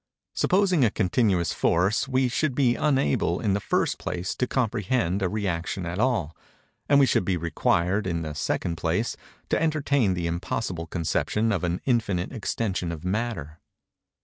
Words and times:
Supposing 0.33 0.83
a 0.83 0.89
continuous 0.89 1.53
force, 1.53 2.07
we 2.07 2.27
should 2.27 2.55
be 2.55 2.75
unable, 2.75 3.39
in 3.39 3.53
the 3.53 3.59
first 3.59 3.99
place, 3.99 4.33
to 4.37 4.47
comprehend 4.47 5.21
a 5.21 5.27
rëaction 5.29 5.85
at 5.85 5.99
all; 5.99 6.35
and 6.89 6.99
we 6.99 7.05
should 7.05 7.23
be 7.23 7.37
required, 7.37 8.07
in 8.07 8.23
the 8.23 8.33
second 8.33 8.77
place, 8.77 9.15
to 9.49 9.61
entertain 9.61 10.15
the 10.15 10.25
impossible 10.25 10.87
conception 10.87 11.51
of 11.51 11.63
an 11.63 11.81
infinite 11.85 12.31
extension 12.31 12.91
of 12.91 13.05
Matter. 13.05 13.59